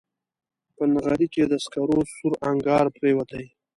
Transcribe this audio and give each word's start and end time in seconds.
په 0.75 0.83
نغري 0.93 1.27
کې 1.33 1.43
د 1.47 1.53
سکرو 1.63 1.99
سور 2.15 2.33
انګار 2.49 2.85
پرېوتی 2.95 3.45